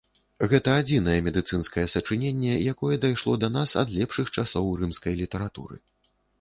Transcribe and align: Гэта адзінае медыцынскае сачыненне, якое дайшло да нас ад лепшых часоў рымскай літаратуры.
Гэта 0.51 0.69
адзінае 0.83 1.17
медыцынскае 1.27 1.83
сачыненне, 1.95 2.49
якое 2.73 2.95
дайшло 3.05 3.37
да 3.45 3.53
нас 3.59 3.77
ад 3.85 3.95
лепшых 3.99 4.35
часоў 4.39 4.75
рымскай 4.83 5.13
літаратуры. 5.25 5.83